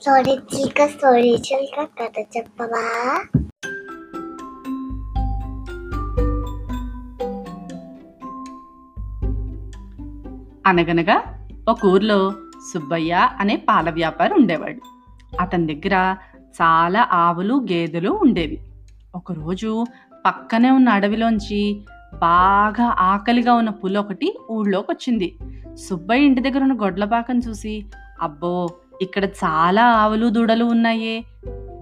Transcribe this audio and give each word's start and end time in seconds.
Story 0.00 0.32
చీక 0.32 0.86
story 0.86 1.36
చీక 1.36 1.84
కథ 1.84 2.26
చెప్పవా? 2.36 2.84
అనగనగా 10.66 11.48
ఒక 11.68 11.76
ఊర్లో 11.86 12.32
సుబ్బయ్య 12.72 13.28
అనే 13.40 13.56
పాల 13.56 13.90
వ్యాపారి 13.90 14.34
ఉండేవాడు. 14.34 14.80
అతని 15.40 15.74
దగ్గర 15.74 16.16
చాలా 16.62 17.08
ఆవులు 17.12 17.54
గేదెలు 17.54 18.10
ఉండేవి. 18.10 18.58
ఒకరోజు 19.14 19.84
పక్కనే 20.26 20.70
ఉన్న 20.70 20.88
అడవిలోంచి 20.88 21.86
బాగా 22.14 22.96
ఆకలిగా 22.98 23.54
ఉన్న 23.54 23.70
పులి 23.70 23.98
ఒకటి 23.98 24.38
ఊళ్ళోకి 24.50 24.92
వచ్చింది 24.92 25.36
సుబ్బయ్య 25.76 26.26
ఇంటి 26.26 26.40
దగ్గర 26.40 26.62
ఉన్న 26.62 26.82
గొడ్లపాకం 26.82 27.38
చూసి 27.38 27.86
అబ్బో 28.22 28.68
ఇక్కడ 29.02 29.24
చాలా 29.24 29.84
ఆవులు 29.84 30.28
దూడలు 30.28 30.64
ఉన్నాయే. 30.64 31.24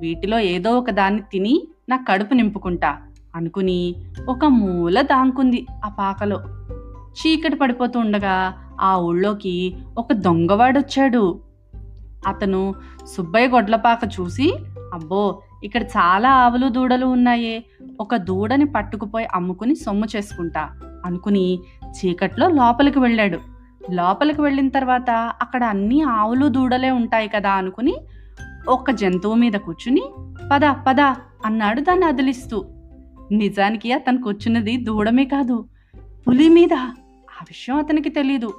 వీటిలో 0.01 0.39
ఏదో 0.39 0.79
ఒక 0.79 0.91
దాన్ని 0.91 1.23
తిని 1.33 1.69
నా 1.89 1.97
కడుపు 2.09 2.35
నింపుకుంటా 2.35 2.99
అనుకుని 3.35 3.95
ఒక 4.29 4.45
మూల 4.45 5.01
దాంకుంది 5.01 5.67
ఆ 5.85 5.89
పాకలో. 5.89 6.41
చీకటి 7.13 7.57
పడిపోతూ 7.57 8.01
ఉండగా 8.01 8.55
ఆ 8.81 8.97
ఊళ్ళోకి 8.97 9.77
ఒక 9.99 10.13
దొంగవాడొచ్చాడు. 10.13 11.41
అతను 12.27 12.75
సుబ్బయ్య 13.17 13.47
గొడ్లపాక 13.47 14.01
చూసి 14.21 14.55
అబ్బో 14.95 15.43
ఇక్కడ 15.65 15.83
చాలా 15.83 16.31
ఆవులు 16.31 16.69
దూడలు 16.69 17.07
ఉన్నాయే. 17.07 17.65
ఒక 18.01 18.17
దూడని 18.17 18.65
పట్టుకుపోయి 18.65 19.27
అమ్ముకుని 19.35 19.77
సొమ్ము 19.77 20.07
చేసుకుంటా 20.17 20.71
అనుకుని 21.07 21.59
చీకట్లో 21.87 22.49
లోపలికి 22.49 22.99
వెళ్ళాడు. 22.99 23.54
లోపలికి 23.91 24.41
వెళ్ళిన 24.41 24.69
తర్వాత 24.69 25.11
అక్కడ 25.11 25.65
అన్ని 25.65 26.03
ఆవులు 26.03 26.49
దూడలే 26.49 26.91
ఉంటాయి 26.91 27.29
కదా 27.29 27.51
అనుకుని 27.51 27.97
ఒక 28.69 28.91
జంతువు 28.91 29.35
మీద 29.35 29.53
కూర్చుని 29.53 30.03
పద 30.53 30.61
పద 30.89 31.01
అన్నాడు 31.45 31.81
దాన్ని 31.81 32.07
అదిలిస్తూ. 32.07 32.65
నిజానికి 33.33 33.93
అతను 33.93 34.23
కూర్చున్నది 34.23 34.77
దూడమే 34.77 35.25
కాదు 35.25 35.69
పులి 36.29 36.49
మీద. 36.49 36.73
ఆ 36.73 37.43
విషయం 37.43 37.77
అతనికి 37.77 38.09
తెలీదు. 38.09 38.55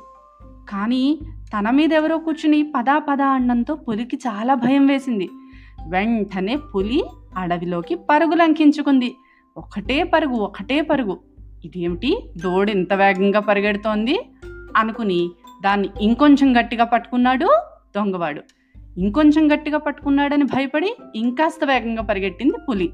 కానీ 0.70 1.20
తన 1.58 1.70
మీద 1.70 1.94
ఎవరో 1.94 2.18
కూర్చుని 2.18 2.74
పదా 2.76 3.00
పదా 3.00 3.26
అన్నంతో 3.26 3.76
పులికి 3.76 4.16
చాలా 4.16 4.54
భయం 4.54 4.88
వేసింది. 4.88 5.30
వెంటనే 5.88 6.56
పులి 6.56 7.04
అడవిలోకి 7.38 7.96
పరుగు 7.96 8.36
లంకించుకుంది. 8.36 9.16
ఒకటే 9.58 10.04
పరుగు 10.04 10.36
ఒకటే 10.36 10.82
పరుగు. 10.82 11.20
ఇదేమిటి? 11.66 12.30
దూడ 12.38 12.70
ఇంత 12.70 12.94
వేగంగా 12.94 13.40
పరిగెడుతోంది. 13.40 14.20
అనుకుని 14.76 15.30
దాన్ని 15.64 15.90
ఇంకొంచెం 16.02 16.60
గట్టిగా 16.60 16.86
పట్టుకున్నాడు 16.86 17.62
దొంగవాడు. 17.96 18.42
ఇంకొంచెం 18.98 19.54
గట్టిగా 19.54 19.78
పట్టుకున్నాడని 19.78 20.44
భయపడి 20.44 20.96
ఇంకాస్త 21.16 21.66
వేగంగా 21.66 22.02
పరిగెట్టింది 22.02 22.54
పులి. 22.70 22.92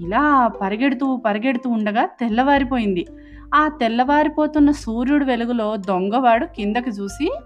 ఇలా 0.00 0.46
పరిగెడుతూ 0.46 1.16
పరిగెడుతూ 1.16 1.70
ఉండగా 1.70 2.06
తెల్లవారిపోయింది. 2.06 3.06
ఆ 3.54 3.68
తెల్లవారిపోతున్న 3.68 4.70
సూర్యుడు 4.70 5.24
వెలుగులో 5.24 5.76
దొంగవాడు 5.76 6.46
కిందకి 6.46 6.90
చూసి 6.90 7.38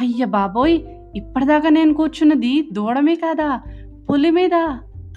అయ్య 0.00 0.24
బాబోయ్ 0.24 0.80
ఇప్పటిదాకా 1.16 1.68
నేను 1.68 1.94
కూర్చున్నది 1.94 2.68
దూడమే 2.72 3.14
కాదా? 3.14 3.60
పులి 4.10 4.30
మీద? 4.30 4.54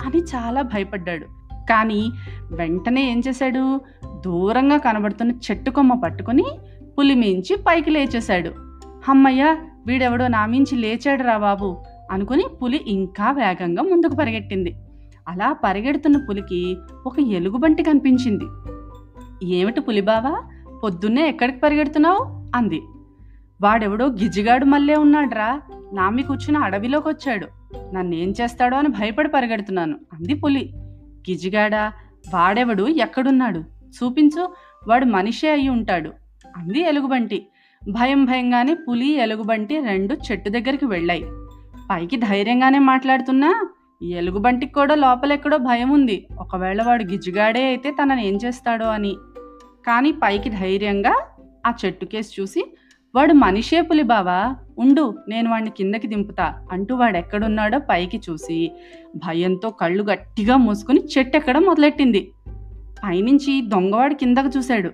అని 0.05 0.17
చాలా 0.17 0.61
భయపడ్డాడు. 0.61 1.25
కానీ 1.69 2.09
వెంటనే 2.51 3.11
ఏం 3.11 3.21
చేశాడు? 3.27 3.81
దూరంగా 4.25 4.77
కనబడుతున్న 4.77 5.31
చెట్టు 5.31 5.71
కొమ్మ 5.71 5.93
పట్టుకొని 6.03 6.45
పులిమించి 6.99 7.55
పైకి 7.55 7.91
లేచేశాడు. 7.91 8.49
అమ్మయ్య 9.09 9.55
వీడెవడో 9.87 10.27
నామించి 10.27 10.75
లేచాడు 10.75 11.23
రా 11.23 11.37
బాబు 11.37 11.83
అనుకుని 12.11 12.43
పులి 12.61 12.81
ఇంకా 12.87 13.31
వేగంగా 13.31 13.83
ముందుకు 13.83 14.15
పరిగెట్టింది. 14.15 14.75
అలా 15.27 15.53
పరిగెడుతున్న 15.53 16.25
పులికి 16.29 16.77
ఒక 17.05 17.19
ఎలుగుబంటి 17.19 17.83
కనిపించింది. 17.83 18.43
ఏమిటి 19.45 19.81
పులిబావా 19.81 20.49
పొద్దున్నే 20.83 21.29
ఎక్కడికి 21.29 21.59
పరిగెడుతున్నావు? 21.59 22.49
అంది. 22.55 22.81
వాడెవడో 23.63 24.05
గిజిగాడు 24.07 24.65
మళ్ళీ 24.65 24.95
ఉన్నాడ్రా 24.95 25.61
నామి 25.93 26.23
కూర్చుని 26.23 26.57
అడవిలోకి 26.57 27.09
వచ్చాడు 27.09 27.47
నన్నేం 27.93 28.33
చేస్తాడో 28.41 28.77
అని 28.77 28.87
భయపడి 28.87 29.29
పరిగెడుతున్నాను 29.29 29.95
అంది 30.13 30.33
పులి. 30.33 30.71
గిజిగాడా 31.29 31.93
వాడెవడు 32.33 32.87
ఎక్కడున్నాడు? 32.87 33.59
చూపించు 33.85 34.53
వాడు 34.87 35.05
మనిషే 35.05 35.51
అయి 35.51 35.69
ఉంటాడు. 35.69 36.11
అంది 36.57 36.81
ఎలుగుబంటి. 36.81 37.47
భయం 37.89 38.25
భయంగానే 38.25 38.73
పులి 38.73 39.11
ఎలుగుబంటి 39.17 39.79
రెండు 39.79 40.13
చెట్టు 40.13 40.49
దగ్గరికి 40.49 40.85
వెళ్ళాయి. 40.85 41.25
పైకి 41.91 42.17
ధైర్యంగానే 42.17 42.79
మాట్లాడుతున్నా 42.79 43.69
ఈ 44.03 44.09
ఎలుగుబంటికి 44.13 44.73
కూడా 44.73 44.95
లోపలెక్కడో 44.95 45.57
భయం 45.57 45.89
ఉంది. 45.89 46.27
ఒకవేళ 46.39 46.83
వాడు 46.83 47.03
గిజ్జిగాడే 47.03 47.65
అయితే 47.65 47.91
తనని 47.91 48.27
ఏం 48.27 48.39
చేస్తాడో 48.45 48.85
అని. 48.85 49.15
కానీ 49.87 50.11
పైకి 50.11 50.49
ధైర్యంగా 50.49 51.27
ఆ 51.67 51.73
చెట్టు 51.85 52.05
కేసు 52.05 52.41
చూసి 52.41 52.75
వాడు 53.15 53.33
మనిషే 53.33 53.81
పులి 53.81 54.03
బావా 54.03 54.55
ఉండు 54.79 55.15
నేను 55.29 55.51
వాడిని 55.51 55.69
కిందకి 55.69 56.07
దింపుతా 56.07 56.67
అంటూ 56.71 56.95
వాడు 56.95 57.17
ఎక్కడున్నాడో 57.17 57.79
పైకి 57.79 58.21
చూసి 58.29 58.71
భయంతో 59.15 59.69
కళ్ళు 59.69 60.03
గట్టిగా 60.03 60.57
మూసుకుని 60.57 61.01
చెట్టు 61.17 61.37
ఎక్కడం 61.37 61.63
మొదలెట్టింది. 61.63 62.31
పైనుంచి 63.03 63.61
దొంగవాడు 63.67 64.13
కిందకు 64.13 64.57
చూశాడు. 64.57 64.91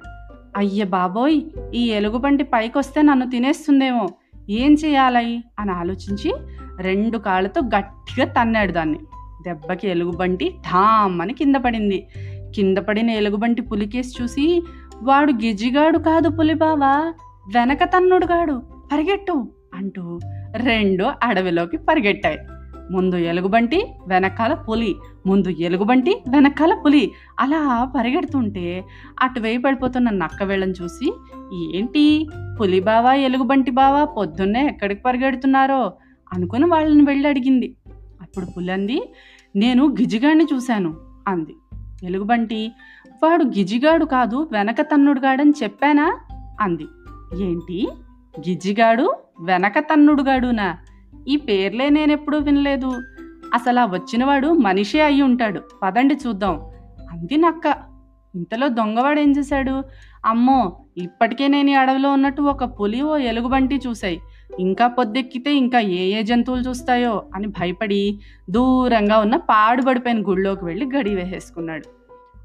అయ్య 0.58 0.84
బాబోయ్ 0.84 1.42
ఈ 1.76 1.86
ఎలుగుబంటి 1.86 2.44
పైకొస్తే 2.44 3.02
నన్ను 3.02 3.30
తినేస్తుందేమో. 3.30 4.10
ఏం 4.50 4.74
చేయాలి? 4.74 5.44
అని 5.60 5.72
ఆలోచించి 5.72 6.34
రెండు 6.82 7.18
కాళ్ళతో 7.18 7.62
గట్టిగా 7.62 8.28
తన్నాడు 8.28 8.72
దాన్ని. 8.72 9.00
దెబ్బకి 9.44 9.90
ఎలుగుబంటి 9.90 10.56
ఠామ్ 10.72 11.22
అని 11.22 11.34
కింద 11.34 11.56
పడింది. 11.56 12.08
కింద 12.56 12.78
పడిన 12.78 13.10
ఎలుగుబంటి 13.10 13.62
పులికేసి 13.62 14.24
చూసి 14.24 14.64
వాడు 15.02 15.32
గిజిగాడు 15.32 15.98
కాదు 15.98 16.30
పులిబావా 16.30 17.14
వెనక 17.56 17.84
తన్నుడుగాడు 17.84 18.62
పరిగెట్టు 18.94 19.48
అంటూ 19.74 20.20
రెండు 20.56 21.12
అడవిలోకి 21.24 21.78
పరిగెట్టాయి. 21.78 22.38
ముందు 22.92 23.16
ఎలుగుబంటి 23.16 23.94
వెనకాల 24.08 24.54
పులి. 24.54 24.96
ముందు 25.26 25.50
ఎలుగుబంటి 25.50 26.24
వెనకాల 26.30 26.82
పులి. 26.86 27.12
అలా 27.40 27.92
పరిగెడుతుంటే 27.98 28.84
అటువైపు 29.22 29.62
పడిపోతున్న 29.62 30.10
నక్క 30.10 30.44
వెళ్ళని 30.44 30.72
చూసి 30.72 31.14
ఏంటి? 31.78 32.30
పులి 32.62 32.80
బావా 32.80 33.14
ఎలుగుబంటి 33.14 33.72
బావా 33.72 34.04
పొద్దున్నే 34.04 34.68
ఎక్కడికి 34.68 35.02
పరిగెడుతున్నారో? 35.02 35.94
అనుకుని 36.34 36.66
వాళ్ళని 36.66 37.04
వెళ్ళి 37.04 37.30
అడిగింది. 37.30 37.76
అప్పుడు 38.22 38.46
పులి 38.46 38.72
అంది 38.72 39.14
నేను 39.56 39.86
గిజిగాడిని 39.88 40.48
చూశాను 40.54 40.94
అంది. 41.28 41.56
ఎలుగుబంటి 42.04 42.72
వాడు 43.24 43.44
గిజిగాడు 43.44 44.06
కాదు 44.06 44.50
వెనక 44.52 44.82
తన్నుడుగాడని 44.82 45.54
చెప్పానా? 45.64 46.18
అంది. 46.62 46.88
ఏంటి? 47.44 47.88
గిజిగాడు 48.40 49.14
వెనక 49.42 49.80
తన్నుడుగాడునా? 49.80 50.78
ఈ 51.30 51.36
పేర్లే 51.36 51.90
నేనెప్పుడూ 51.90 52.38
వినలేదు. 52.38 52.92
అసలు 53.54 53.80
ఆ 53.80 53.86
వచ్చినవాడు 53.86 54.48
మనిషే 54.48 55.02
అయి 55.02 55.22
ఉంటాడు. 55.22 55.62
పదండి 55.84 56.16
చూద్దాం. 56.28 56.62
అంది 57.12 57.38
నక్క 57.38 57.76
ఇంతలో 58.36 58.68
దొంగవాడు 58.68 59.20
ఏం 59.20 59.32
చేశాడు? 59.32 59.84
అమ్మో 60.26 60.86
ఇప్పటికే 60.98 61.48
నేను 61.48 61.70
ఈ 61.70 61.74
అడవిలో 61.74 62.12
ఉన్నట్టు 62.12 62.42
ఒక 62.42 62.64
పులి 62.64 63.02
ఓ 63.02 63.18
ఎలుగుబంటి 63.18 63.82
చూశాయి. 63.88 64.20
ఇంకా 64.60 64.88
పొద్దెక్కితే 64.88 65.54
ఇంకా 65.54 65.80
ఏ 65.80 66.20
ఏ 66.20 66.24
జంతువులు 66.24 66.62
చూస్తాయో 66.62 67.26
అని 67.36 67.48
భయపడి 67.48 68.20
దూరంగా 68.50 69.18
ఉన్న 69.18 69.36
పాడుబడిపోయిన 69.36 70.22
గుళ్ళోకి 70.22 70.66
వెళ్ళి 70.66 70.90
గడి 70.98 71.16
వేసేసుకున్నాడు. 71.16 71.84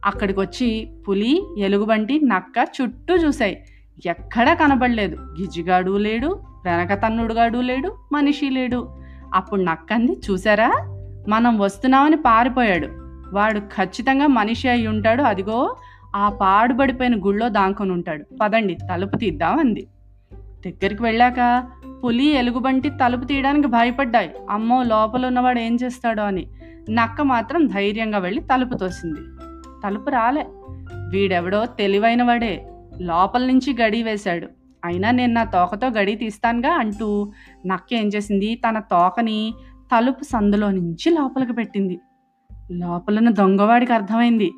అక్కడికి 0.04 0.40
వచ్చి 0.40 0.90
పులి 1.08 1.42
ఎలుగుబంటి 1.58 2.20
నక్క 2.24 2.68
చుట్టూ 2.82 3.14
చూశాయి. 3.14 3.64
ఎక్కడా 4.06 4.54
కనబడలేదు. 4.54 5.16
గిజిగాడు 5.16 5.96
లేడు. 5.96 6.53
వెనక 6.64 6.94
తన్నుడుగాడు 6.94 7.58
లేడు 7.58 7.96
మనిషి 8.12 8.50
లేడు. 8.50 8.88
అప్పుడు 9.34 9.60
నక్కంది 9.60 10.20
చూసారా 10.30 10.72
మనం 11.28 11.58
వస్తున్నామని 11.58 12.16
పారిపోయాడు. 12.16 12.88
వాడు 13.32 13.60
ఖచ్చితంగా 13.60 14.26
మనిషి 14.26 14.68
అయి 14.68 14.86
ఉంటాడు. 14.86 15.22
అదిగో 15.22 15.76
ఆ 16.16 16.28
పాడుబడిపోయిన 16.28 17.16
గుళ్ళో 17.16 17.48
దాంకొని 17.48 17.92
ఉంటాడు. 17.92 18.24
పదండి 18.40 18.74
తలుపు 18.74 19.16
తీద్దాం 19.16 19.58
అంది. 19.58 19.86
దగ్గరికి 20.66 21.02
వెళ్ళాక 21.02 21.64
పులి 22.04 22.26
ఎలుగుబంటి 22.26 22.88
తలుపు 22.88 23.24
తీయడానికి 23.24 23.68
భయపడ్డాయి. 23.68 24.34
అమ్మో 24.50 24.82
లోపల 24.82 25.26
ఉన్నవాడు 25.26 25.58
ఏం 25.58 25.78
చేస్తాడో 25.82 26.22
అని. 26.22 26.46
నక్క 26.90 27.22
మాత్రం 27.22 27.66
ధైర్యంగా 27.66 28.18
వెళ్ళి 28.18 28.40
తలుపు 28.40 28.74
తోసింది. 28.74 29.20
తలుపు 29.84 30.10
రాలే. 30.10 30.46
వీడెవడో 31.08 31.66
తెలివైన 31.66 32.22
వాడే. 32.22 32.68
లోపల 33.00 33.46
నుంచి 33.46 33.76
గడి 33.82 34.02
వేశాడు. 34.02 34.48
అయినా 34.84 35.10
నేను 35.10 35.32
నా 35.32 35.44
తోకతో 35.44 35.88
గడి 35.88 36.14
తీస్తానుగా 36.14 36.74
అంటూ 36.74 37.32
నక్క 37.66 37.94
ఏం 37.94 38.08
చేసింది? 38.08 38.54
తన 38.54 38.78
తోకని 38.78 39.54
తలుపు 39.96 40.24
సందులో 40.24 40.70
నుంచి 40.70 41.10
లోపలికి 41.10 41.52
పెట్టింది. 41.52 42.00
లోపలన్న 42.72 43.30
దొంగవాడికి 43.30 43.92
అర్థమైంది. 43.92 44.52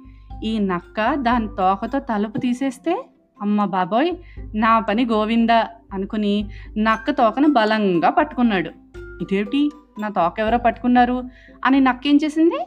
ఈ 0.45 0.59
నక్క 0.59 1.15
దాని 1.15 1.49
తోకతో 1.49 1.99
తలుపు 1.99 2.39
తీసేస్తే 2.39 3.09
అమ్మ 3.43 3.65
బాబోయ్ 3.65 4.13
నా 4.55 4.79
పని 4.79 5.05
గోవిందా 5.05 5.67
అనుకుని 5.93 6.49
నక్క 6.79 7.11
తోకను 7.11 7.53
బలంగా 7.53 8.11
పట్టుకున్నాడు. 8.11 8.71
ఇదేమిటి? 8.97 9.71
నా 10.01 10.09
తోక 10.09 10.41
ఎవరో 10.41 10.59
పట్టుకున్నారు? 10.59 11.25
అని 11.65 11.81
నక్క 11.81 12.07
ఏం 12.07 12.19
చేసింది? 12.25 12.67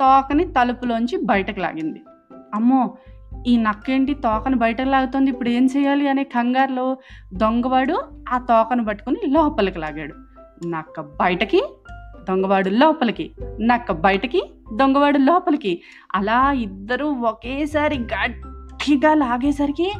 తోకని 0.00 0.52
తలుపులోంచి 0.52 1.18
బయటకు 1.24 1.60
లాగింది. 1.60 2.02
అమ్మో 2.54 2.96
ఈ 3.46 3.56
నక్కేంటి? 3.56 4.14
తోకను 4.14 4.56
బయటకు 4.56 4.88
లాగుతుంది. 4.88 5.30
ఇప్పుడు 5.30 5.48
ఏం 5.48 5.68
చేయాలి 5.76 6.08
అనే 6.08 6.24
కంగారులో 6.24 6.96
దొంగవాడు 7.34 8.02
ఆ 8.28 8.38
తోకను 8.38 8.84
పట్టుకుని 8.84 9.16
లోపలికి 9.26 9.78
లాగాడు. 9.78 10.14
నక్క 10.66 11.00
బయటకి 11.00 11.62
దొంగవాడు 12.28 12.68
లోపలికి. 12.68 13.30
నక్క 13.60 13.92
బయటకి 13.92 14.42
దొంగవాడు 14.74 15.18
లోపలికి. 15.18 15.82
అలా 16.14 16.52
ఇద్దరు 16.52 17.04
ఒకేసారి 17.04 17.98
గట్టిగా 17.98 19.14
లాగేసరికి 19.14 19.92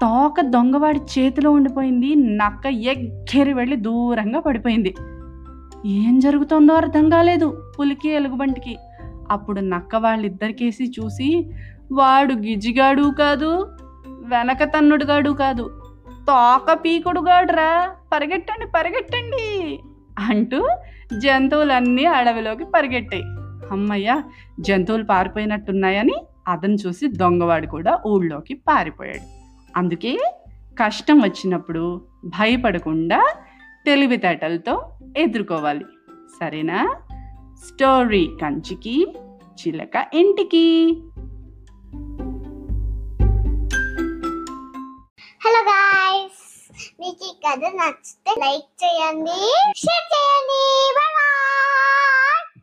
తోక 0.00 0.40
దొంగవాడి 0.40 0.98
చేతిలో 0.98 1.50
ఉండిపోయింది. 1.50 2.14
నక్క 2.14 2.66
ఎగ్గేరి 2.66 3.52
వెళ్ళి 3.52 3.76
దూరంగా 3.76 4.40
పడిపోయింది. 4.40 4.94
ఏం 5.86 6.20
జరుగుతుందో 6.20 6.74
అర్థం 6.74 7.10
కాలేదు 7.10 7.72
పులికి 7.78 8.08
ఎలుగుబంటికి. 8.08 8.76
అప్పుడు 9.30 9.60
నక్క 9.60 9.96
వాళ్ళిద్దరికేసి 9.96 10.92
చూసి 11.00 11.50
వాడు 11.92 12.34
గిజిగాడు 12.34 13.12
కాదు 13.18 13.76
వెనక 14.08 14.62
తన్నుడుగాడు 14.62 15.30
కాదు. 15.30 15.80
తోక 16.08 16.78
పీకుడుగాడురా 16.84 17.96
పరిగెట్టండి 18.12 18.66
పరిగెట్టండి 18.66 19.80
అంటూ 20.18 20.68
జంతువులన్నీ 21.18 22.04
అడవిలోకి 22.04 22.64
పరిగెట్టాయి. 22.64 23.22
అమ్మయ్య 23.72 24.22
జంతువులు 24.60 25.04
పారిపోయినట్టున్నాయని 25.04 26.14
అతను 26.48 26.74
చూసి 26.74 27.08
దొంగవాడు 27.08 27.66
కూడా 27.66 27.98
ఊళ్ళోకి 28.06 28.54
పారిపోయాడు. 28.54 29.20
అందుకే 29.78 30.18
కష్టం 30.84 31.18
వచ్చినప్పుడు 31.18 32.04
భయపడకుండా 32.24 33.26
తెలివితేటలతో 33.86 34.88
ఎదుర్కోవాలి. 35.16 35.84
సరేనా? 36.40 36.96
స్టోరీ 37.66 38.30
కంచికి 38.42 39.16
చిలక 39.36 40.06
ఇంటికి. 40.14 40.96
మీకు 47.02 47.24
ఈ 47.24 47.32
కథ 47.44 47.62
నచ్చితే 47.78 48.32
లైక్ 48.42 48.68
చేయండి 48.82 49.38
షేర్ 49.82 50.06
చేయండి. 50.12 50.60
బాయ్ 50.96 51.12